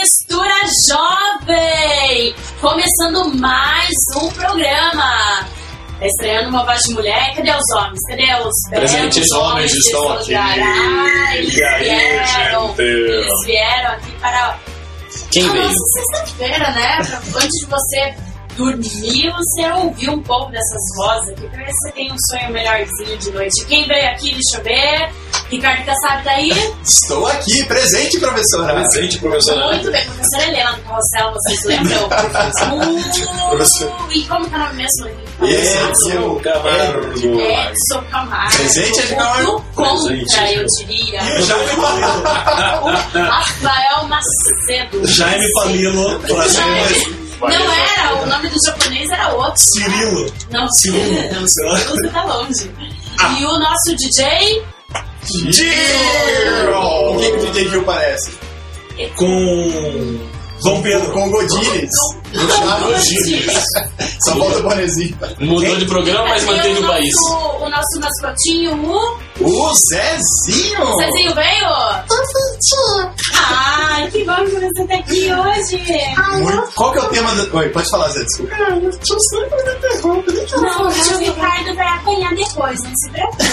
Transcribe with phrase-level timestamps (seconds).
[0.00, 0.54] Mistura
[0.88, 2.34] Jovem!
[2.60, 3.90] Começando mais
[4.22, 5.48] um programa.
[5.98, 7.34] Tá estreando uma voz de mulher.
[7.34, 7.98] Cadê os homens?
[8.08, 10.34] Cadê os Presentes belos homens estão aqui.
[10.36, 12.74] Ah, eles vieram.
[12.78, 14.56] Eles vieram aqui para
[15.32, 15.64] Quem a veio?
[15.64, 15.76] nossa
[16.14, 16.98] sexta-feira, né?
[17.34, 18.14] Antes de você
[18.56, 22.52] dormir, você ouvir um pouco dessas vozes aqui, pra ver se você tem um sonho
[22.52, 23.64] melhorzinho de noite.
[23.66, 25.10] Quem veio aqui, deixa eu ver.
[25.50, 26.50] Ricardo Kassab tá aí?
[26.84, 28.74] Estou aqui, presente, professora.
[28.74, 29.66] Presente, professora.
[29.74, 32.08] Muito bem, professora Helena do Carrossel, vocês lembram?
[33.50, 35.08] Uh, e como que é o nome mesmo?
[35.42, 37.40] Edson Camargo.
[37.40, 38.56] Edson Camargo.
[38.56, 39.64] Presente é de Camargo.
[39.74, 41.20] Contra, eu diria.
[41.40, 43.28] Jaime Palilo.
[43.28, 45.06] Rafael Macedo.
[45.06, 46.20] Jaime Palilo.
[46.48, 47.30] Jaime.
[47.40, 49.54] Não era, o nome do japonês era outro.
[49.56, 50.32] Cirilo.
[50.50, 51.32] Não, Cirilo.
[51.32, 52.70] não, Cirilo você tá longe.
[53.38, 54.62] E o nosso DJ
[55.30, 56.74] Gil!
[56.74, 58.32] O que, que o DJ Gil parece?
[59.16, 60.18] Com
[60.62, 61.12] Dom Pedro.
[61.12, 61.90] Com Godines.
[64.24, 65.16] Só falta o bonezinho.
[65.40, 67.14] Mudou de programa, mas manteve o nosso- país.
[67.60, 70.98] O nosso mascotinho, o O Zezinho!
[70.98, 71.70] Cezinho veio?
[73.34, 75.82] Ai, que bom que você tá aqui hoje.
[76.42, 77.56] Muito- Qual que é o tema do...
[77.56, 78.54] Oi, pode falar, Zé, desculpa.
[80.60, 83.44] Não, o Ricardo vai apanhar depois, não se preocupe.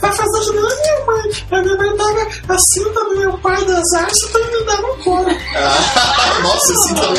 [0.00, 1.30] Vai fazer de novo, minha mãe.
[1.50, 4.94] A minha mãe tava a cinta do meu pai das artes pra me dar no
[5.02, 5.36] coro.
[5.56, 7.14] Ah, nossa, esse então é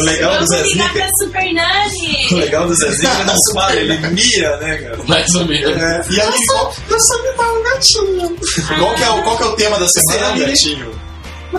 [0.00, 0.72] O legal do Vamos Zezinho.
[0.74, 2.28] ligar pra Super O Nani.
[2.34, 4.98] legal do Zezinho é que não se para, ele mira, né, cara?
[5.06, 5.76] Mais ou menos.
[5.76, 8.36] É, e aí, qual, Eu só me dá um gatinho.
[8.78, 10.46] qual que é o, qual que é o tema da é semana, Lili?
[10.46, 11.00] gatinho.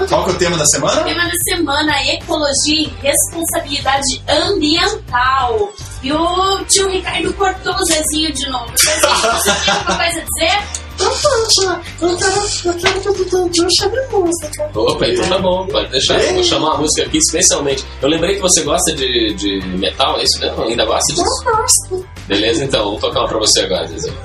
[0.08, 1.04] Qual que é o tema da semana?
[1.04, 2.54] Tema da semana, ecologia
[2.88, 5.74] e responsabilidade ambiental.
[6.02, 8.72] E o tio Ricardo cortou o Zezinho de novo.
[8.78, 10.81] Zezinho, você tem alguma coisa a dizer?
[11.02, 14.72] Então, tia, eu quero, eu quero que o Dudinho chame música.
[14.76, 16.22] Opa, então tá bom, pode deixar.
[16.22, 17.84] Eu vou chamar a música aqui especialmente.
[18.02, 20.64] Eu lembrei que você gosta de, de metal, é isso mesmo?
[20.64, 21.26] Ainda gosta disso?
[21.46, 22.06] Eu gosto.
[22.28, 24.16] Beleza, então, vou tocar uma pra você agora, Zezinho.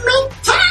[0.43, 0.66] Flowers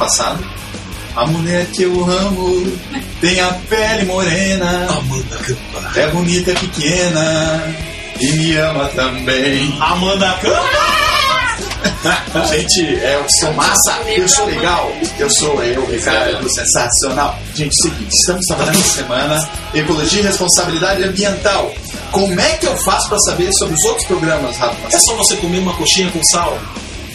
[0.00, 0.42] passado.
[1.14, 2.78] A mulher que eu amo
[3.20, 6.00] tem a pele morena, Amanda Campa.
[6.00, 7.76] é bonita, é pequena
[8.18, 9.76] e me ama também.
[9.80, 11.00] Amanda Campa!
[12.48, 17.38] Gente, é, eu sou massa, eu sou legal, eu sou eu, Ricardo, sensacional.
[17.54, 21.72] Gente, seguinte, estamos trabalhando essa semana Ecologia e Responsabilidade Ambiental.
[22.12, 24.96] Como é que eu faço para saber sobre os outros programas, Rafa?
[24.96, 26.58] É só você comer uma coxinha com sal?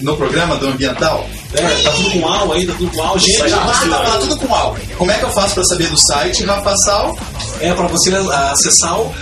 [0.02, 1.28] No programa do Ambiental?
[1.58, 3.18] É, tá tudo com al aí, tá tudo com al.
[3.20, 4.78] Gente, você tá tudo com algo.
[4.98, 7.18] Como é que eu faço pra saber do site, Rafa Sal?
[7.62, 9.14] é pra você acessar o-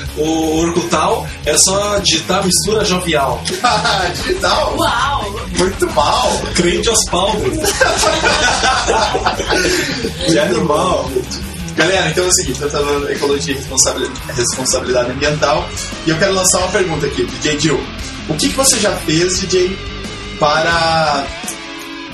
[0.64, 3.40] Orcutal, é só digitar mistura jovial.
[4.24, 4.76] Digital?
[4.78, 5.36] Uau!
[5.58, 6.32] Muito mal.
[6.56, 7.52] Crente Osvaldo.
[10.28, 11.10] que animal.
[11.76, 15.68] Galera, então é o seguinte, eu falando ecologia e responsabilidade, responsabilidade ambiental
[16.06, 17.84] e eu quero lançar uma pergunta aqui, DJ Jill.
[18.30, 19.76] O que, que você já fez, DJ,
[20.40, 21.26] para...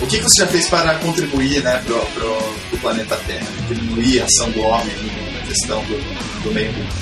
[0.01, 2.37] O que, que você já fez para contribuir né, pro, pro,
[2.69, 3.47] pro planeta Terra?
[3.67, 4.95] Diminuir a ação do homem
[5.33, 6.93] na questão do, do meio ambiente?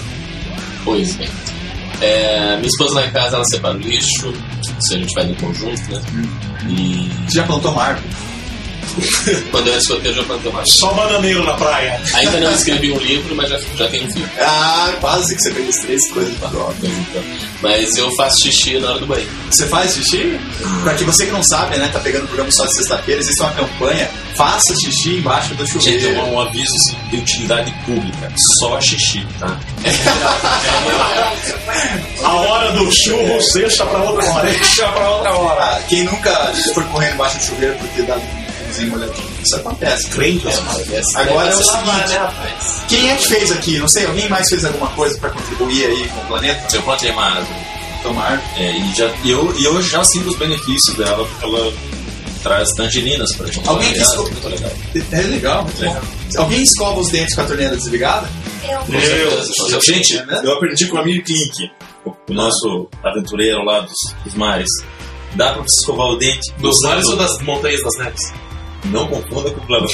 [0.84, 1.30] Pois bem.
[2.02, 4.34] É, minha esposa lá em casa, ela separa o lixo,
[4.80, 6.02] se a gente faz em conjunto, né?
[6.70, 8.08] E Você já plantou uma árvore?
[9.52, 12.02] quando eu era eu já plantei uma Só bananeiro na praia.
[12.14, 14.30] Ainda não escrevi um livro, mas já, já tenho um filme.
[14.40, 16.38] Ah, quase que você fez as três coisas.
[16.38, 16.76] Pronto.
[16.82, 17.24] Mas, então,
[17.62, 19.28] mas eu faço xixi na hora do banho.
[19.50, 20.40] Você faz xixi?
[20.84, 23.42] Pra que você que não sabe, né, tá pegando o programa só de sexta-feira, existe
[23.42, 26.20] uma campanha, faça xixi embaixo do Gente, chuveiro.
[26.20, 28.32] é um, um aviso assim, de utilidade pública.
[28.60, 29.60] Só xixi, tá?
[32.24, 34.50] A hora do churro, deixa pra outra hora.
[34.50, 35.64] Deixa pra outra hora.
[35.64, 38.18] Ah, quem nunca foi correndo embaixo do chuveiro porque dá
[38.90, 39.28] molhadinho?
[39.46, 40.08] Isso acontece.
[40.10, 40.48] Crente,
[41.16, 41.86] Agora é o seguinte.
[42.10, 42.58] né?
[42.88, 43.78] Quem é que fez aqui?
[43.80, 46.76] Não sei, alguém mais fez alguma coisa pra contribuir aí com o planeta?
[46.76, 47.60] Eu plantei uma árvore.
[48.04, 48.42] Tomar.
[48.58, 51.74] É, e, já, e eu, e eu já sinto os benefícios dela, porque ela
[52.44, 53.68] traz tangerinas pra gente.
[53.68, 54.72] Alguém que esco- muito legal.
[55.12, 56.02] É legal, muito Legal.
[56.38, 58.30] Alguém escova os dentes com a torneira desligada?
[58.64, 59.00] Eu.
[59.02, 59.80] Certeza.
[59.82, 60.46] Gente, É mesmo?
[60.46, 61.72] eu aprendi com o amigo Klink,
[62.06, 64.70] o, o nosso aventureiro lá dos, dos mares.
[65.34, 68.34] Dá pra você escovar o dente Dos mares ou das montanhas das neves?
[68.92, 69.88] Não confunda com o Plano.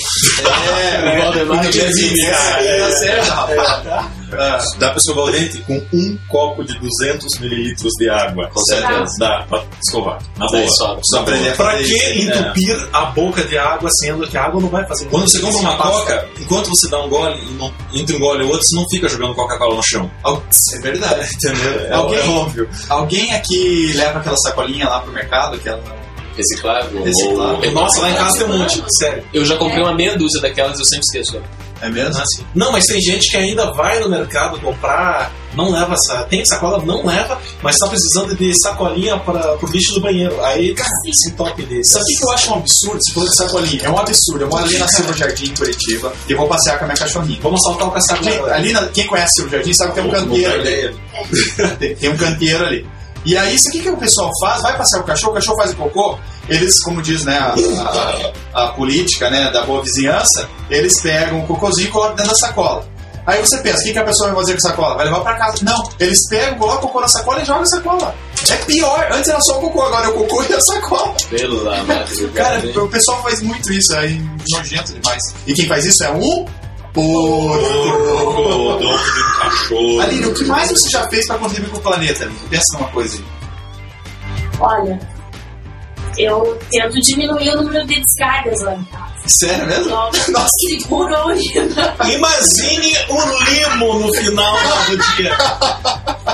[0.43, 4.13] É, O Valdemar é, é, é, tá certo, rapaz.
[4.35, 8.49] Ah, Dá pra escovar o dente com um copo de 200 mililitros de água.
[8.51, 9.13] Com certeza.
[9.19, 10.19] Dá pra escovar.
[10.37, 10.67] Na boa.
[10.69, 11.01] sobra.
[11.03, 12.03] Só aprender a Pra que isso.
[12.03, 12.17] É.
[12.17, 15.59] entupir a boca de água, sendo que a água não vai fazer Quando você compra
[15.59, 18.75] uma coca, enquanto você dá um gole, e não- entre um gole e outro, você
[18.75, 20.09] não fica jogando Coca-Cola no chão.
[20.25, 21.29] É verdade.
[21.35, 21.79] Entendeu?
[21.81, 22.69] É, Alguém- é óbvio.
[22.89, 25.55] Alguém aqui leva aquela sacolinha lá pro mercado?
[25.57, 26.02] Aquela...
[26.35, 27.03] Reciclável.
[27.03, 27.59] Reciclável.
[27.69, 29.23] ou- Nossa, lá em casa tem um monte, sério.
[29.33, 31.41] Eu já comprei uma meia dúzia daquelas e eu sempre esqueço.
[31.81, 32.21] É mesmo?
[32.21, 32.45] Assim.
[32.55, 36.23] Não, mas tem gente que ainda vai no mercado comprar, não leva essa.
[36.23, 40.41] Tem sacola, não leva, mas tá precisando de sacolinha para o lixo do banheiro.
[40.45, 41.91] Aí, cara, se top desse.
[41.91, 42.99] Sabe o que que eu acho um absurdo?
[43.03, 43.81] Você falou de sacolinha.
[43.83, 44.45] É um absurdo.
[44.45, 47.39] Eu moro ali na Silva Jardim, em Curitiba, e vou passear com a minha cachorrinha.
[47.41, 48.23] Vamos saltar o caçador.
[48.23, 50.95] Quem, ali na- quem conhece Silva Jardim sabe que tem um canteiro ali.
[51.79, 52.87] Tem, tem um canteiro ali.
[53.25, 54.61] E aí, isso o que, que o pessoal faz?
[54.61, 56.17] Vai passear o cachorro, o cachorro faz o cocô,
[56.49, 57.53] eles, como diz né, a,
[58.53, 62.37] a- a política né, da boa vizinhança, eles pegam o cocôzinho e colocam dentro da
[62.37, 62.85] sacola.
[63.25, 64.95] Aí você pensa, o que, que a pessoa vai fazer com a sacola?
[64.97, 65.63] Vai levar pra casa?
[65.63, 68.15] Não, eles pegam, colocam o cocô na sacola e jogam a sacola.
[68.49, 71.13] É pior, antes era só o cocô, agora é o cocô e a sacola.
[71.29, 72.81] Pelo amado de Cara, Deus, hein?
[72.83, 74.09] o pessoal faz muito isso, é
[74.49, 75.21] nojento demais.
[75.47, 76.45] E quem faz isso é um
[76.93, 78.33] porco.
[78.33, 80.01] dono de um cachorro.
[80.01, 82.23] Aline, o que mais você já fez pra contribuir com o planeta?
[82.25, 82.39] Aline?
[82.49, 83.23] Pensa numa coisa aí.
[84.59, 84.99] Olha,
[86.17, 89.13] eu tento diminuir o número de descargas lá em casa.
[89.25, 89.89] Sério mesmo?
[89.89, 91.95] Nossa, segura a urina.
[92.13, 94.55] Imagine um limo no final
[94.89, 95.35] do dia.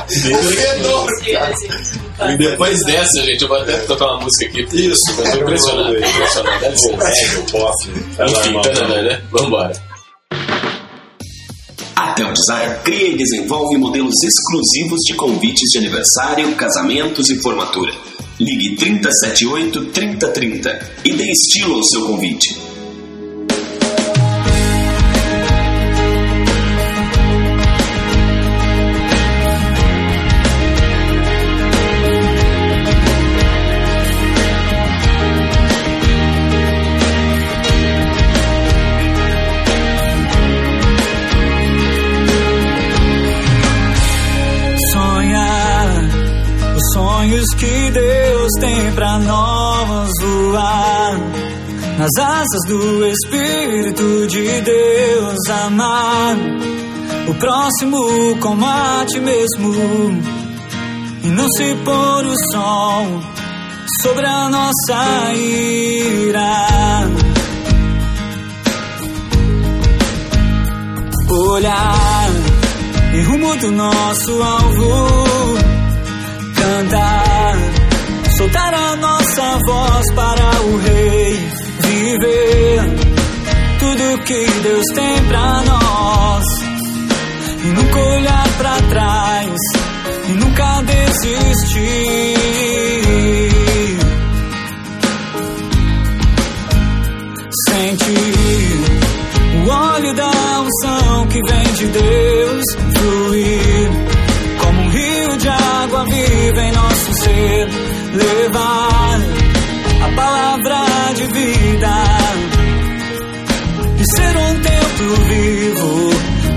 [0.09, 1.07] Fedor.
[2.31, 4.67] E depois dessa, gente, eu vou até tocar uma música aqui.
[4.73, 5.93] Isso, Eu tô impressionado.
[5.93, 6.59] tô impressionado.
[6.61, 7.07] Dá licença.
[7.07, 7.89] É, eu posso.
[7.91, 9.21] Enfim, tananã, né?
[9.31, 9.88] Vambora.
[12.39, 17.91] Desire cria e desenvolve modelos exclusivos de convites de aniversário, casamentos e formatura.
[18.39, 22.68] Ligue 3078 3030 e dê estilo ao seu convite.
[47.19, 51.17] Sonhos que Deus tem pra nós voar.
[51.97, 56.37] Nas asas do Espírito de Deus amar.
[57.27, 59.73] O próximo combate mesmo.
[61.23, 63.21] E não se pôr o sol
[64.01, 67.09] sobre a nossa ira.
[71.51, 72.29] Olhar
[73.13, 75.38] em rumo do nosso alvo
[78.39, 81.49] soltar a nossa voz para o Rei,
[81.83, 82.81] viver
[83.79, 86.43] tudo que Deus tem para nós
[87.63, 89.59] e nunca olhar para trás
[90.29, 92.39] e nunca desistir.
[97.67, 98.83] Sentir
[99.65, 102.63] o óleo da unção que vem de Deus
[102.97, 103.89] fluir
[104.61, 106.38] como um rio de água viva
[108.13, 109.19] levar
[110.03, 111.93] a palavra de vida.
[113.97, 116.09] E ser um templo vivo,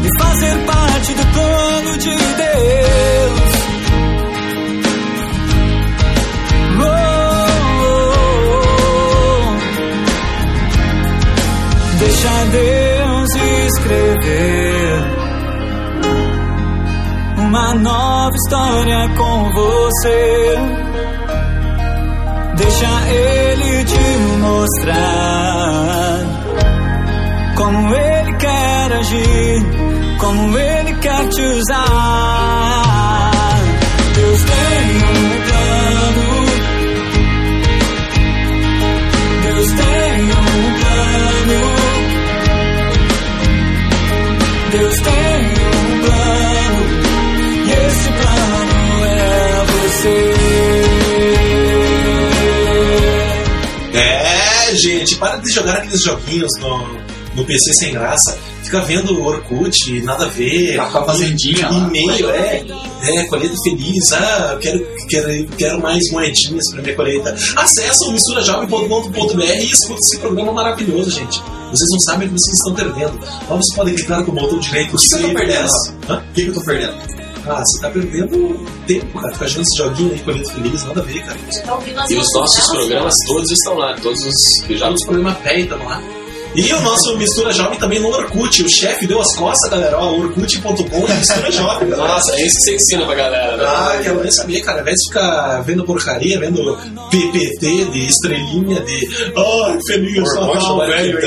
[0.05, 3.53] e fazer parte do plano de Deus.
[6.81, 7.13] Oh,
[11.99, 13.31] Deixa Deus
[13.67, 15.23] escrever
[17.39, 20.82] uma nova história com você.
[22.63, 26.19] Deixa Ele te mostrar
[27.57, 29.63] como Ele quer agir,
[30.21, 32.82] como Ele quer te usar.
[55.23, 56.85] Para de jogar aqueles joguinhos no,
[57.37, 58.37] no PC sem graça.
[58.65, 60.77] Fica vendo Orkut, nada a ver.
[60.77, 61.89] Tá com a fazendinha lá.
[61.89, 62.65] E-mail, é.
[63.03, 64.13] É, colheita feliz.
[64.13, 67.37] Ah, eu quero, quero, quero mais moedinhas pra minha colheita.
[67.57, 71.41] Acesse o misturajovem.com.br e escuta esse programa maravilhoso, gente.
[71.71, 73.21] Vocês não sabem o que vocês estão perdendo.
[73.45, 74.97] Então você pode clicar com o botão direito.
[74.97, 75.69] O que, que eu tô perdendo?
[75.69, 77.22] O que, que eu tô perdendo?
[77.47, 79.33] Ah, você tá perdendo tempo, cara.
[79.35, 81.39] Ficar jogando esse joguinho aí, colheita feliz, nada a ver, cara.
[81.67, 85.05] Tá E os nossos delas, programas todos estão lá, todos os que já Já os
[85.05, 86.03] programas pé estão lá.
[86.55, 88.63] E o nosso Mistura Jovem também no Orkut.
[88.63, 89.99] O chefe deu as costas, galera.
[89.99, 92.09] Ó, orkut.com e Mistura Jovem, galera.
[92.15, 93.65] Nossa, é isso que você ensina pra galera, né?
[93.67, 94.79] Ah, eu nem sabia, cara.
[94.79, 96.77] Ao invés de ficar vendo porcaria, vendo
[97.11, 99.09] PPT de estrelinha, de.
[99.37, 101.21] Ai, feliz Natal, velho.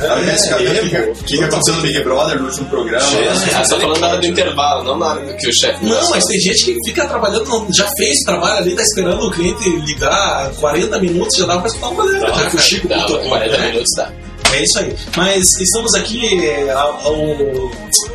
[0.00, 1.12] Sabe esse cabelo?
[1.12, 3.06] O que, que aconteceu no Big Brother no último programa?
[3.06, 5.84] Ah, você tá falando da hora do intervalo, não na hora que o chefe.
[5.84, 9.30] Não, mas tem gente que fica trabalhando, já fez o trabalho ali, tá esperando o
[9.30, 12.26] cliente ligar 40 minutos, já dá pra escutar uma galera.
[12.26, 13.66] Dá, já que o Chico dá, botou, 40 né?
[13.68, 14.25] minutos dá.
[14.54, 14.96] É isso aí.
[15.16, 17.70] Mas estamos aqui, é, a, ao-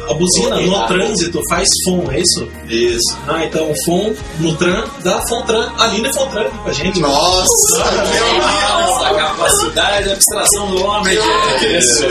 [0.10, 2.48] a buzina no trânsito faz FON, é isso?
[2.68, 3.18] Isso.
[3.28, 5.70] Ah, então FON no tran, dá FONTran.
[5.78, 7.00] A Aline é FONTran aqui com a gente.
[7.00, 11.18] Nossa, Nossa, a capacidade de abstração do homem.
[11.60, 12.04] Que isso?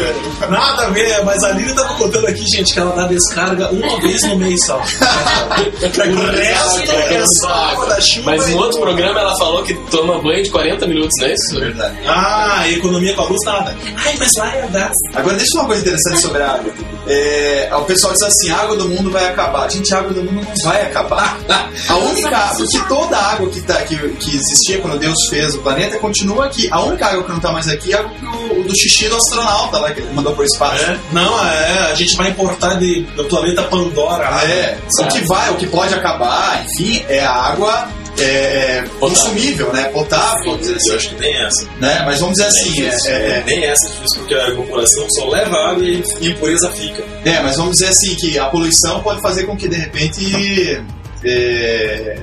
[0.49, 4.01] Nada a ver, mas a Aline tava contando aqui, gente, que ela dá descarga uma
[4.01, 4.77] vez no mês só.
[4.81, 8.31] o resto é só água da chuva.
[8.37, 11.33] Mas e- no outro programa ela falou que toma banho de 40 minutos, não é
[11.33, 11.59] isso?
[11.61, 11.97] Verdade.
[12.07, 13.77] Ah, e economia com a luz, nada.
[14.11, 14.93] Ai, mas lá é gás.
[15.15, 16.73] Agora, deixa uma coisa interessante sobre a água.
[17.07, 19.71] É, o pessoal diz assim: a água do mundo vai acabar.
[19.71, 21.39] Gente, a água do mundo não vai acabar.
[21.89, 25.55] A única água, que toda a água que, tá, que, que existia quando Deus fez
[25.55, 26.69] o planeta continua aqui.
[26.71, 29.17] A única água que não tá mais aqui é a água do, do xixi do
[29.17, 30.85] astronauta lá que ele mandou pro espaço.
[30.85, 30.99] É?
[31.13, 34.29] Não, é, a gente vai importar de, do planeta Pandora.
[34.29, 34.53] Ah, né?
[34.53, 34.79] é.
[35.01, 37.89] O que vai, o que pode acabar, enfim, é a água
[38.23, 38.99] é, é, Potável.
[39.01, 39.85] consumível, né?
[39.85, 40.97] Potável, vamos dizer Eu assim.
[40.97, 41.65] acho que tem essa.
[41.81, 42.03] Né?
[42.05, 45.29] Mas vamos dizer assim, É, é, é, Nem essa é difícil, porque a população só
[45.29, 47.03] leva água e a impureza fica.
[47.25, 50.81] É, mas vamos dizer assim que a poluição pode fazer com que de repente.
[51.25, 52.17] é,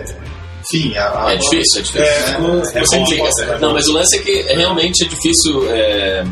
[0.61, 2.01] enfim, a, a- É difícil, é difícil.
[2.01, 3.29] É, É Você bom, implica.
[3.41, 3.59] é bom.
[3.67, 6.23] Não, mas o lance é que é, realmente é difícil é,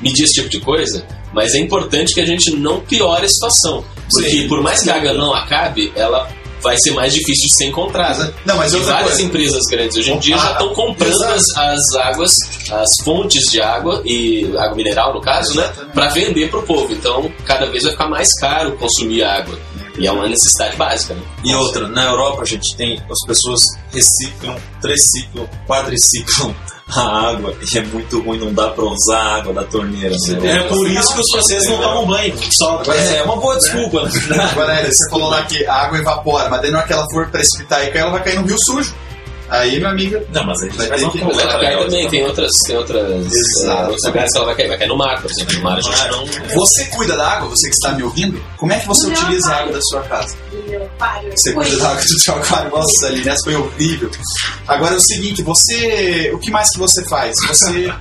[0.00, 3.84] medir esse tipo de coisa, mas é importante que a gente não piore a situação.
[4.10, 4.48] Porque Sim.
[4.48, 6.28] por mais que a água não acabe, ela
[6.62, 8.32] vai ser mais difícil de ser encontrada.
[8.46, 9.22] Não, mas E várias coisa.
[9.22, 12.32] empresas grandes hoje em dia já Ah, estão comprando as, as águas,
[12.70, 15.92] as fontes de água e água mineral no caso, né, Exatamente.
[15.94, 16.92] para vender para o povo.
[16.92, 19.58] Então, cada vez vai ficar mais caro consumir água.
[19.98, 21.20] E é uma necessidade básica, né?
[21.44, 23.60] E outra, na Europa a gente tem, as pessoas
[23.92, 26.54] reciclam, triciclam, quadriciclam
[26.94, 30.14] a água é muito ruim, não dá pra usar a água da torneira.
[30.40, 30.56] né?
[30.58, 32.34] É por isso que os franceses não tomam banho.
[32.52, 34.52] Só Agora, é uma boa desculpa, verdade.
[34.52, 37.06] Agora, é, você falou lá que a água evapora, mas daí na hora que ela
[37.12, 38.94] for precipitar e cair, ela vai cair no rio sujo.
[39.52, 41.60] Aí, minha amiga, Não, mas a gente Vai faz ter que- Mas ela coleta cai
[41.68, 43.70] legal, também, tem outras, tem outras, Exato.
[43.70, 44.68] é, outros lugares que ela vai cair.
[44.68, 45.54] Vai cair no mar, por exemplo.
[45.56, 46.56] No mar a gente não.
[46.56, 48.42] você cuida da água, você que está me ouvindo?
[48.56, 50.34] Como é que você utiliza a água da sua casa?
[50.68, 50.88] Meu
[51.36, 52.70] Você cuida da água do seu aquário?
[52.70, 54.10] Nossa, Aline, essa foi horrível.
[54.66, 56.30] Agora é o seguinte, você.
[56.34, 57.34] O que mais que você faz?
[57.46, 57.92] Você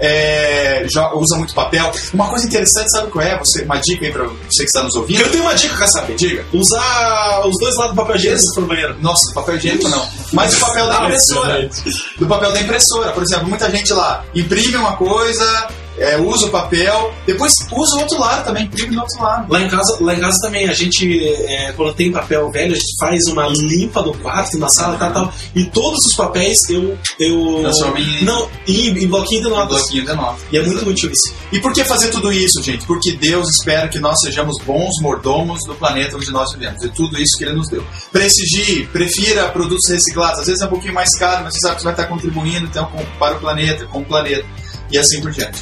[0.00, 1.90] é, jo- usa muito papel.
[2.12, 3.38] Uma coisa interessante, sabe qual é?
[3.38, 5.20] Você, uma dica aí pra você que está nos ouvindo?
[5.22, 6.14] Eu tenho uma dica, quer saber?
[6.16, 6.44] Diga.
[6.52, 8.96] Usar os dois lados do papel higiênico pro banheiro.
[9.00, 10.06] Nossa, papel higiênico não.
[10.32, 11.70] Mas o papel da impressora.
[12.18, 13.12] Do papel da impressora.
[13.12, 18.00] Por exemplo, muita gente lá imprime uma coisa, é, usa o papel, depois usa o
[18.00, 19.52] outro lado também, imprime no outro lado.
[19.52, 22.78] Lá em casa, lá em casa também, a gente, é, quando tem papel velho, a
[22.78, 25.32] gente faz uma limpa no quarto, na sala, tal, tal.
[25.54, 26.98] E todos os papéis eu.
[27.18, 29.78] eu Transforma em- Não, em, em bloquinho de notas.
[29.82, 30.38] Bloquinho de nota.
[30.52, 31.34] E é muito útil isso.
[31.52, 32.84] E por que fazer tudo isso, gente?
[32.86, 36.82] Porque Deus espera que nós sejamos bons mordomos do planeta onde nós vivemos.
[36.82, 37.84] E tudo isso que Ele nos deu.
[38.12, 40.40] Prestigie, prefira produtos reciclados.
[40.40, 42.66] Às vezes é um pouquinho mais caro, mas você sabe que você vai estar contribuindo
[42.66, 44.44] então, com- para o planeta, com o planeta.
[44.90, 45.60] E assim por diante.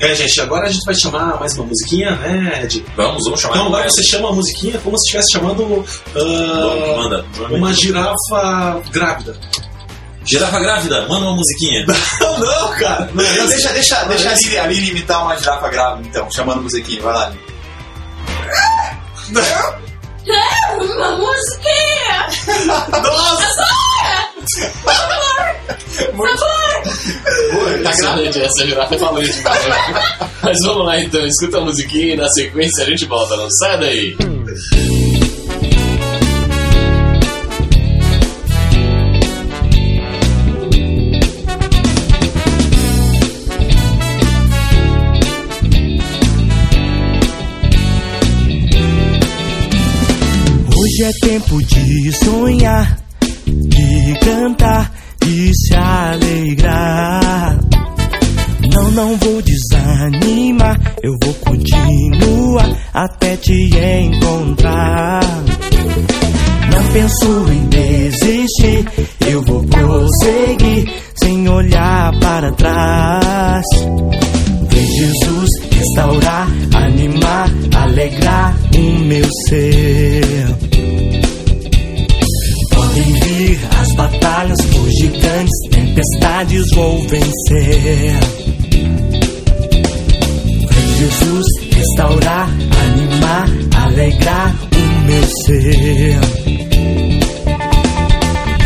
[0.00, 2.84] É, gente, agora a gente vai chamar mais uma musiquinha, né, Ed?
[2.96, 3.54] Vamos, vamos chamar.
[3.56, 3.94] Então agora mais.
[3.94, 7.24] você chama a musiquinha como se estivesse chamando ah, Manda.
[7.36, 7.54] manda.
[7.56, 9.36] uma girafa grávida.
[10.24, 11.84] Girafa grávida, manda uma musiquinha.
[12.20, 13.10] Não, não, cara.
[13.14, 16.62] Não, Então, deixa deixa, deixa a Aline, a Aline imitar uma girafa grávida, então, chamando
[16.62, 17.02] musiquinha.
[17.02, 17.40] Vai lá, Aline.
[20.76, 22.28] Uma musiquinha!
[23.02, 23.77] Nossa!
[26.14, 29.66] Boa, Tá grande essa girafa é falante demais.
[29.68, 30.30] né?
[30.42, 33.78] Mas vamos lá então, escuta a musiquinha e na sequência a gente volta, não sai
[33.78, 34.16] daí.
[50.76, 52.98] Hoje é tempo de sonhar,
[53.46, 57.58] de cantar, de se alegrar.
[58.72, 63.70] Não, não vou desanimar, eu vou continuar até te
[64.02, 65.20] encontrar.
[66.70, 68.84] Não penso em desistir,
[69.26, 73.64] eu vou prosseguir sem olhar para trás.
[74.70, 80.67] Vem Jesus restaurar, animar, alegrar o meu ser.
[84.38, 88.20] Batalhas, os gigantes, tempestades vou vencer.
[90.98, 93.48] Jesus restaurar, animar,
[93.84, 96.20] alegrar o meu ser.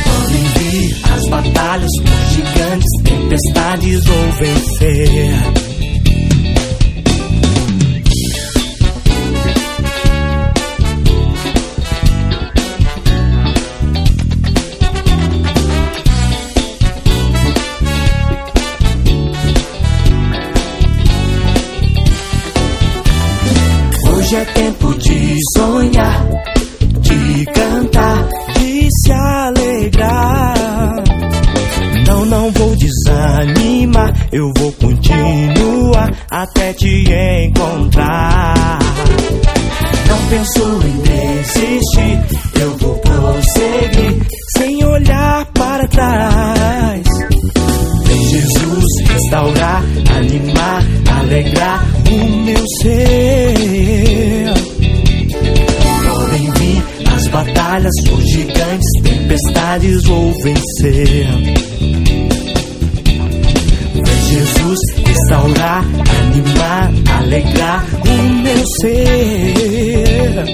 [0.04, 5.61] Podem vir as batalhas, os gigantes, tempestades vou vencer.
[24.32, 26.26] Hoje é tempo de sonhar,
[27.00, 30.54] de cantar, de se alegrar.
[32.06, 37.04] Não, não vou desanimar, eu vou continuar até te
[37.44, 38.78] encontrar.
[40.08, 42.18] Não penso em desistir,
[42.58, 47.06] eu vou prosseguir sem olhar para trás.
[48.06, 49.82] Vem Jesus restaurar,
[50.16, 50.82] animar,
[51.20, 53.51] alegrar o meu ser.
[57.72, 61.26] Batalhas, os gigantes, tempestades vou vencer.
[63.94, 65.84] Vem Jesus restaurar,
[66.20, 70.44] animar, alegrar o meu ser.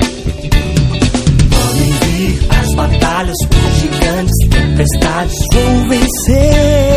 [1.50, 6.87] Podem vir as batalhas, os gigantes, tempestades vou vencer.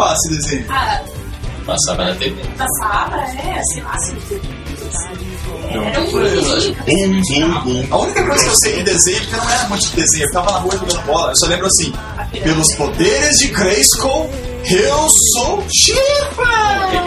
[0.00, 0.08] Eu...
[0.08, 0.66] Onde que passa esse desenho?
[0.70, 1.00] Ah,
[1.66, 2.42] Passava na TV.
[2.56, 4.40] passava, é, sei lá, se
[5.70, 6.02] Era um
[7.60, 7.86] bum, bum.
[7.90, 10.28] A única coisa que eu sei de desenho, porque não era muito de desenho, eu
[10.28, 11.92] ficava na rua jogando bola, eu só lembro assim,
[12.42, 14.30] pelos poderes de Grayskull,
[14.68, 15.64] eu sou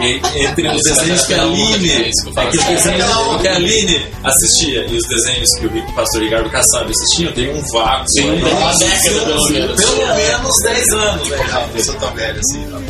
[0.02, 1.90] e- Entre os desenhos que a Aline.
[1.90, 6.50] É que os desenhos que a Aline assistia e os desenhos que o Pastor Ricardo
[6.50, 8.06] Kassab assistiam, tem um vácuo.
[8.14, 8.42] Tem aí.
[8.42, 9.82] uma década, pelo menos.
[9.82, 11.68] Pelo menos 10 anos, né?
[11.74, 12.84] Eu sou tão velho assim, não.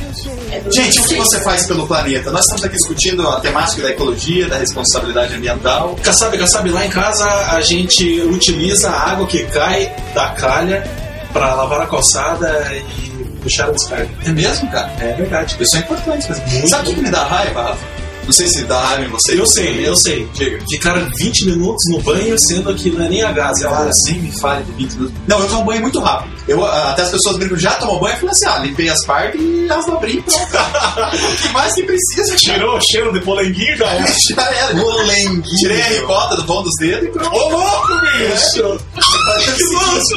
[0.72, 2.30] Gente, o que você faz pelo planeta?
[2.30, 5.96] Nós estamos aqui discutindo a temática da ecologia, da responsabilidade ambiental.
[6.02, 10.84] Kassab, Kassab, lá em casa a gente utiliza a água que cai da calha
[11.32, 13.13] para lavar a calçada e
[13.44, 14.08] puxar a descarga.
[14.26, 14.92] É mesmo, cara?
[14.98, 15.56] É verdade.
[15.60, 16.26] Isso é importante.
[16.28, 16.68] Mas...
[16.70, 17.86] Sabe o que me dá raiva, Rafa?
[18.24, 19.38] Não sei se dá raiva em você.
[19.38, 20.26] Eu sei, eu sei.
[20.34, 20.58] Diga.
[20.70, 23.80] Ficaram 20 minutos no banho, sendo que não é nem a gás, é a Cara,
[23.82, 23.90] água.
[23.90, 25.14] assim me fale de 20 minutos.
[25.28, 26.33] Não, eu tomo banho muito rápido.
[26.46, 28.14] Eu, até as pessoas brincam, já tomou banho?
[28.14, 31.16] Eu falei assim, ah, limpei as partes e as dobrinhas, pronto.
[31.16, 32.36] o que mais que precisa?
[32.36, 34.04] Tirou o cheiro de polenguinho, já é.
[34.34, 34.74] Já era.
[34.78, 35.42] Polenguinho.
[35.60, 37.34] Tirei a ricota do pão dos dedos e pronto.
[37.34, 38.78] Ô, louco, bicho!
[38.94, 39.62] Que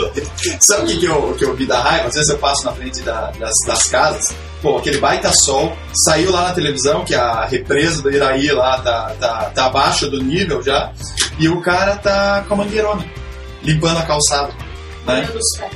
[0.03, 0.21] louco!
[0.61, 2.07] Sabe o que, que, eu, que eu vi da raiva?
[2.07, 4.27] Às vezes eu passo na frente da- das, das casas,
[4.61, 9.13] pô, aquele baita sol, saiu lá na televisão que a represa do Iraí lá tá,
[9.19, 10.91] tá, tá abaixo do nível já,
[11.39, 13.05] e o cara tá com a mangueirona,
[13.63, 14.53] limpando a calçada.
[15.07, 15.29] Né?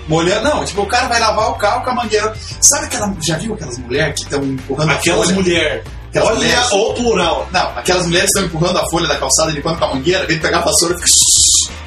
[0.08, 2.34] Molhando, não, tipo, o cara vai lavar o carro com a mangueira.
[2.62, 3.14] Sabe aquela.
[3.26, 5.42] Já viu aquelas mulheres que estão empurrando a Aquelas folha?
[5.42, 5.84] mulheres.
[6.10, 6.72] Aquelas Olha mulheres.
[6.74, 7.50] o plural.
[7.54, 10.38] Não, aquelas mulheres que estão empurrando a folha da calçada limpando com a mangueira, vem
[10.40, 11.12] pegar a vassoura e fica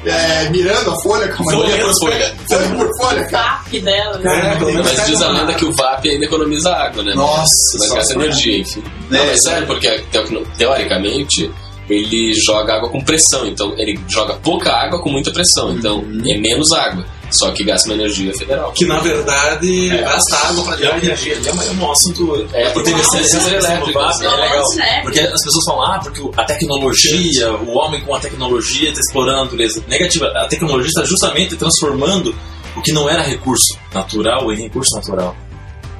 [0.09, 1.83] é, mirando a folha com a Folha mangueira.
[1.85, 2.35] por folha.
[2.49, 3.43] Folha por folha, cara.
[3.63, 4.19] Papo dela.
[4.19, 7.13] Cara, pelo menos Mas diz a lenda que o VAP ainda economiza água, né?
[7.13, 7.51] Nossa,
[7.89, 8.83] Vai gastar energia, enfim.
[9.11, 9.49] É, Não, mas é.
[9.49, 11.51] sério, porque teo- teoricamente
[11.87, 16.23] ele joga água com pressão, então ele joga pouca água com muita pressão, então Uhum.
[16.27, 17.05] é menos água,
[17.37, 18.71] só que gasta uma energia federal.
[18.73, 20.01] Que na verdade É.
[20.01, 21.33] gasta água pra gerar energia.
[21.45, 22.47] É um- é um assunto.
[22.53, 24.63] É, porque Interessante tem elétricas, é legal.
[24.75, 25.01] né?
[25.01, 29.39] Porque as pessoas falam, ah, porque a tecnologia, o homem com a tecnologia está explorando
[29.39, 29.83] a natureza.
[29.87, 32.35] Negativa, a tecnologia está justamente transformando
[32.75, 35.35] o que não era recurso natural em recurso natural.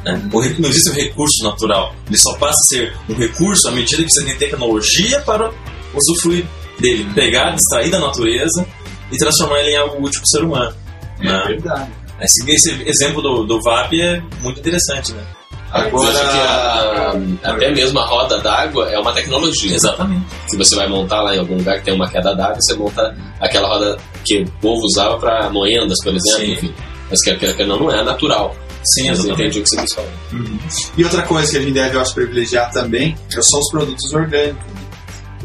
[0.03, 0.21] né?
[0.31, 1.95] Não existe um recurso natural.
[2.07, 5.51] Ele só passa a ser um recurso à medida que você tem tecnologia para
[5.95, 6.45] usufruir
[6.79, 7.07] dele.
[7.15, 8.67] Pegar, distrair da natureza
[9.11, 10.75] e transformar ele em algo útil para o ser humano.
[11.21, 11.91] É verdade.
[12.21, 15.23] Esse, esse exemplo do, do VAP é muito interessante, né?
[15.71, 17.17] Agora, que Agora.
[17.43, 19.75] a- até mesmo a roda d'água é uma tecnologia.
[19.75, 20.25] Exatamente.
[20.47, 23.13] Se você vai montar lá em algum lugar que tem uma queda d'água, você monta
[23.41, 26.51] aquela roda que o povo usava para moendas, por exemplo, Sim.
[26.53, 26.73] enfim.
[27.09, 28.55] Mas que, que, que não, não é natural.
[28.93, 30.07] Sim, eu entendi o que você quis falar.
[30.97, 34.63] E outra coisa que a gente deve, eu acho, privilegiar também são os produtos orgânicos.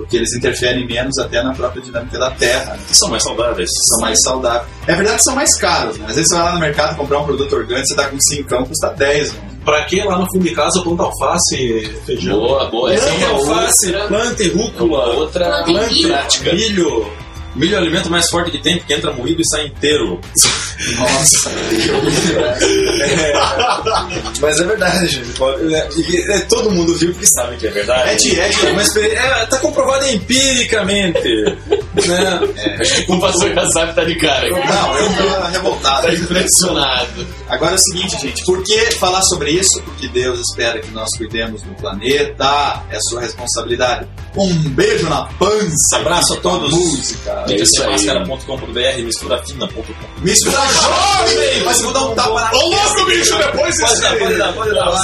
[0.01, 2.75] Porque eles interferem menos até na própria dinâmica da terra.
[2.75, 2.81] né?
[2.91, 3.71] São mais saudáveis.
[3.89, 4.69] São mais saudáveis.
[4.87, 6.07] É verdade que são mais caros, né?
[6.09, 8.65] Às vezes você vai lá no mercado comprar um produto orgânico, você tá com 5
[8.67, 9.41] custa 10, né?
[9.65, 12.39] Pra que lá no fundo de casa planta alface, feijão?
[12.39, 12.93] Boa, boa.
[12.93, 17.11] É Planta uma alface, outra, planta e é rúcula, outra Planta milho.
[17.55, 17.75] Milho.
[17.75, 20.21] É o alimento mais forte que tem, porque entra moído e sai inteiro.
[20.99, 21.51] Nossa,
[24.41, 25.31] Mas é verdade, gente.
[25.75, 28.11] É, é, todo mundo viu que sabe que é verdade.
[28.11, 31.29] É de- é de- uma experi- é, tá comprovado empiricamente.
[32.07, 32.41] né?
[32.79, 34.49] A gente O pastor Kassab tá de cara.
[34.49, 36.07] Não, eu tô revoltado.
[36.07, 37.27] Tá impressionado.
[37.51, 39.83] Agora é o seguinte, gente, por que falar sobre isso?
[39.83, 44.07] Porque Deus espera que nós cuidemos do planeta, é sua responsabilidade.
[44.37, 45.97] Um beijo na pança.
[45.97, 46.71] Abraço a todos.
[46.71, 47.45] Música.
[47.49, 47.91] É isso aí.
[47.91, 49.83] Máscara.com.br, misturafina.com.
[50.23, 51.65] Mistura jovem!
[51.65, 54.53] Mas eu vou dar um tapa na Ô louco, bicho, depois Pode dar, pode dar,
[54.53, 55.03] pode dar.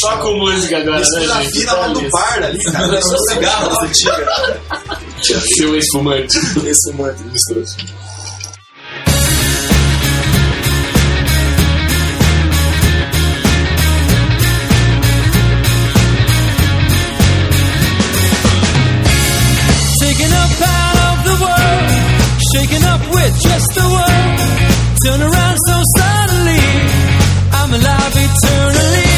[0.00, 1.58] Só com música agora, Mistura né, gente?
[1.60, 3.00] fina lá no bar ali, cara.
[3.00, 5.46] Só cigarro das antigas.
[5.56, 6.38] Seu espumante.
[6.68, 7.64] Espumante, mistura.
[7.64, 8.21] Taken
[22.52, 24.38] shaken up with just the word.
[25.04, 26.64] Turn around so suddenly,
[27.58, 29.12] I'm alive eternally.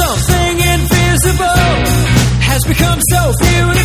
[0.00, 1.76] Something invisible
[2.48, 3.77] has become so beautiful.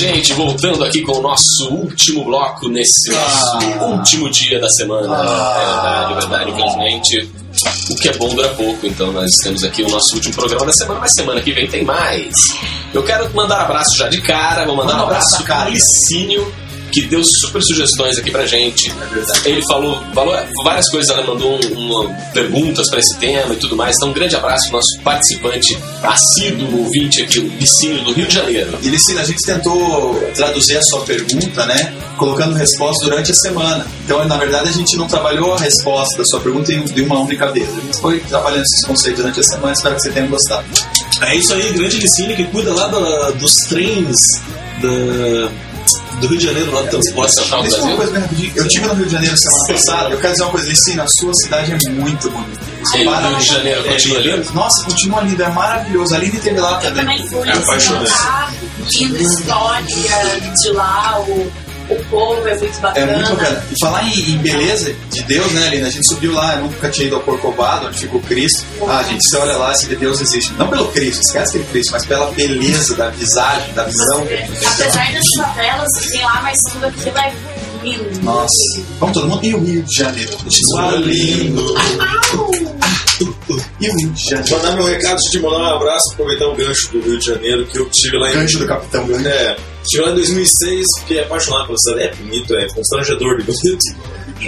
[0.00, 5.02] Gente, voltando aqui com o nosso último bloco nesse nosso último dia da semana.
[5.04, 7.30] É verdade, verdade, infelizmente.
[7.90, 10.72] O que é bom dura pouco, então nós temos aqui o nosso último programa da
[10.72, 12.32] semana, mas semana que vem tem mais.
[12.94, 16.50] Eu quero mandar abraço já de cara, vou mandar um abraço para o Licínio,
[16.90, 18.92] que deu super sugestões aqui pra gente.
[19.44, 23.76] Ele falou, falou várias coisas, ela mandou um- uma- perguntas para esse tema e tudo
[23.76, 23.94] mais.
[23.96, 28.34] Então, um grande abraço pro nosso participante assíduo, ouvinte aqui, o Licínio do Rio de
[28.34, 28.78] Janeiro.
[28.82, 31.92] E Licina, a gente tentou traduzir a sua pergunta, né?
[32.16, 33.86] Colocando resposta durante a semana.
[34.04, 37.18] Então, na verdade, a gente não trabalhou a resposta da sua pergunta em- de uma
[37.20, 37.68] única vez.
[37.68, 39.72] A gente foi trabalhando esses conceitos durante a semana.
[39.72, 40.66] Espero que você tenha gostado.
[41.22, 44.16] É isso aí, grande Licínio que cuida lá da- dos trens
[44.80, 45.50] da-
[46.20, 47.34] do Rio de Janeiro, lá do transporte.
[47.34, 47.96] Central do Deixa uma Brasil.
[47.96, 48.52] coisa bem rapidinho.
[48.56, 50.10] Eu estive no Rio de Janeiro semana passada.
[50.10, 52.60] Eu quero dizer uma coisa, Licina, a sua cidade é muito bonita.
[52.94, 54.52] Ele do Rio de Janeiro continua lindo?
[54.54, 56.14] Nossa, continua lindo, é maravilhoso.
[56.14, 57.04] A Aline teve lá Eu também.
[57.18, 58.04] também fui É apaixonante.
[58.10, 58.52] visitar,
[58.92, 59.84] lindo história
[60.62, 61.52] de lá, o,
[61.90, 63.12] o povo é muito É bacana.
[63.16, 63.64] muito bacana.
[63.70, 65.86] E falar em, em beleza de Deus, né, Aline?
[65.86, 68.64] A gente subiu lá, eu nunca tinha ido ao Corcovado, onde fica o Cristo.
[68.88, 70.52] Ah, gente, você olha lá, vê Deus existe.
[70.54, 74.20] Não pelo Cristo, esquece aquele Cristo, mas pela beleza da visagem, da visão.
[74.22, 77.32] Apesar das favelas que tem lá, mas tudo aquilo é
[77.82, 78.22] lindo.
[78.22, 78.54] Nossa.
[78.98, 79.44] Vamos todo mundo.
[79.44, 80.36] E o Rio de Janeiro?
[80.36, 81.74] Continua lindo.
[83.80, 84.50] E o Rio de Janeiro?
[84.50, 87.66] Mandar meu recado de te mandar um abraço, aproveitar o gancho do Rio de Janeiro,
[87.66, 88.34] que eu tive lá em.
[88.34, 89.26] Gancho do Capitão Gancho.
[89.26, 92.02] É, estive lá em 2006, fiquei apaixonado pela cidade.
[92.02, 93.84] É bonito, é constrangedor de bonito.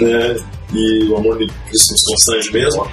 [0.01, 0.35] Né?
[0.73, 2.87] E o amor de Cristo nos constrange mesmo.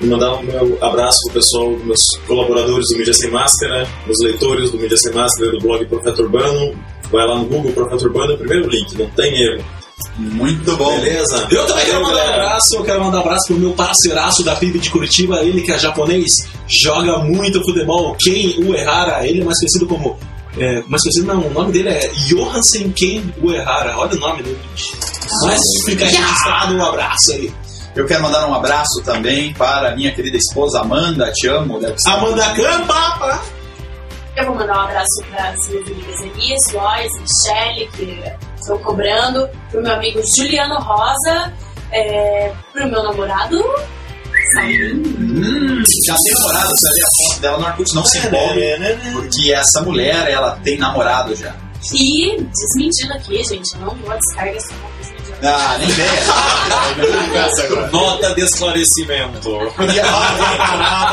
[0.00, 4.70] E mandar um meu abraço pro pessoal, meus colaboradores do Mídia Sem Máscara, meus leitores
[4.70, 6.74] do Mídia Sem Máscara, do blog Profeta Urbano.
[7.10, 9.64] Vai lá no Google Profeta Urbano, é primeiro link, não tem erro.
[10.18, 10.98] Muito bom.
[11.00, 11.46] Beleza?
[11.50, 14.56] Eu também quero mandar um abraço, eu quero mandar um abraço pro meu parceiraço da
[14.56, 16.24] PIB de Curitiba, ele que é japonês,
[16.82, 20.18] joga muito futebol, Ken Uehara, ele é mais conhecido como.
[20.58, 24.58] É, mais conhecido não, o nome dele é Johansen Ken Uehara, olha o nome dele.
[25.44, 27.52] Mas fica registrado um abraço aí.
[27.94, 31.78] Eu quero mandar um abraço também para a minha querida esposa Amanda, te amo.
[31.78, 33.42] Deve estar- Amanda Campa!
[34.36, 38.22] Eu vou mandar um abraço para as minhas amigas Elis, Lois, Michelle, que
[38.72, 41.52] estão cobrando, pro meu amigo Juliano Rosa,
[41.92, 43.56] é, pro meu namorado.
[44.62, 48.62] Hum, já tem namorado, você vê a foto dela no Arcute, não se empolgue,
[49.12, 51.54] porque essa mulher, ela tem namorado já.
[51.92, 54.72] E, desmentindo aqui, gente, eu não vou descarga essa
[55.42, 56.10] Ah, nem ideia.
[57.92, 59.56] Nota de esclarecimento.
[59.60, 59.66] A-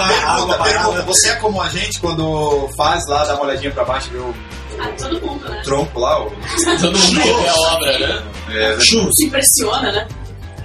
[0.07, 4.07] pergunta, pergunta, você é como a gente quando faz lá, dá uma olhadinha pra baixo
[4.09, 4.33] e vê o
[4.79, 5.62] Ah, todo mundo, né?
[5.63, 6.23] tronco lá?
[6.25, 6.29] O...
[6.81, 8.23] Todo mundo quer a obra, né?
[8.49, 10.07] É, Se impressiona, né?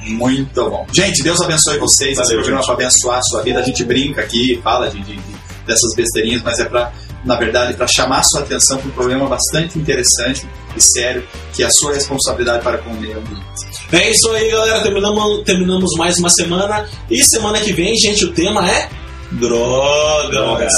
[0.02, 0.86] Muito bom.
[0.94, 2.12] Gente, Deus abençoe vocês.
[2.12, 2.66] Esse Valeu, programa é gente.
[2.66, 3.60] para abençoar a sua vida.
[3.60, 6.90] A gente brinca aqui, fala de, de- de- dessas besteirinhas, mas é para,
[7.24, 11.62] na verdade, para chamar a sua atenção para um problema bastante interessante e sério, que
[11.62, 13.44] é a sua responsabilidade para com o meio ambiente.
[13.92, 14.80] É isso aí, galera.
[14.82, 16.88] Terminamos, terminamos mais uma semana.
[17.10, 18.88] E semana que vem, gente, o tema é.
[19.32, 20.30] Drogas.
[20.30, 20.72] Drogas.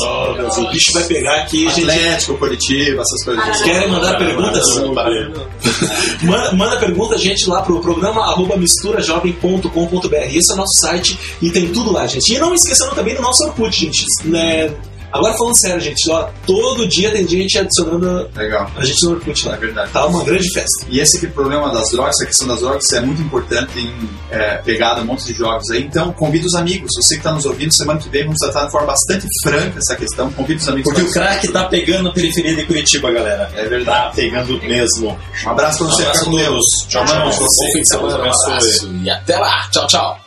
[0.00, 0.58] Drogas.
[0.58, 1.90] O bicho vai pegar aqui, gente.
[1.90, 3.48] Atlético, Curitiba, essas coisas.
[3.48, 3.64] Assim.
[3.64, 4.66] Querem mandar perguntas?
[6.22, 10.16] Manda, manda pergunta, gente, lá pro programa arroba misturajovem.com.br.
[10.32, 12.32] Esse é o nosso site e tem tudo lá, gente.
[12.32, 14.04] E não esquecendo também do nosso Orkut, gente.
[14.24, 14.74] Né?
[15.12, 18.70] Agora falando sério, gente, ó, todo dia tem gente adicionando Legal.
[18.76, 19.56] a gente no Orkut É lá.
[19.56, 19.90] verdade.
[19.92, 20.86] Tá uma grande festa.
[20.88, 23.92] E esse aqui, problema das drogas, essa questão das drogas é muito importante, tem
[24.30, 25.82] é, pegado um monte de jogos aí.
[25.82, 26.90] Então, convide os amigos.
[26.96, 29.96] Você que está nos ouvindo, semana que vem vamos tratar de forma bastante franca essa
[29.96, 30.30] questão.
[30.32, 30.92] Convide os amigos.
[30.92, 33.50] Porque o crack tá pegando a periferia de Curitiba, galera.
[33.54, 34.06] É verdade.
[34.08, 35.18] Tá pegando mesmo.
[35.44, 36.50] Um abraço para você, Abraço fica com a Deus.
[36.52, 36.86] todos.
[36.88, 37.24] Tchau, tchau.
[37.26, 37.32] Bom
[37.72, 39.68] fim de semana, Um abraço e até lá.
[39.70, 40.25] Tchau, tchau.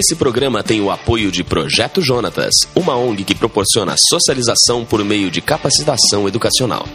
[0.00, 5.30] Esse programa tem o apoio de Projeto Jonatas, uma ONG que proporciona socialização por meio
[5.30, 6.88] de capacitação educacional.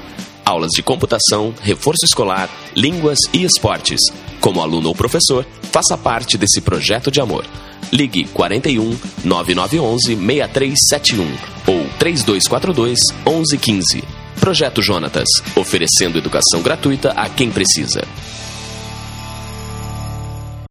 [0.43, 3.99] Aulas de computação, reforço escolar, línguas e esportes.
[4.41, 7.45] Como aluno ou professor, faça parte desse projeto de amor.
[7.91, 11.25] Ligue 41 9911 6371
[11.67, 14.03] ou 3242 1115.
[14.39, 18.01] Projeto Jonatas, oferecendo educação gratuita a quem precisa.